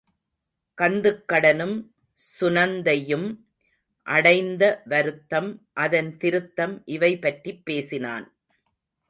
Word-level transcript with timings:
கந்துக்கடனும் 0.77 1.75
சுநந்தையும் 2.39 3.27
அடைந்த 4.07 4.81
வருத்தம் 4.85 5.67
அதன் 5.73 6.17
திருத்தம் 6.17 6.81
இவைபற்றிப் 6.85 7.65
பேசினான். 7.65 8.27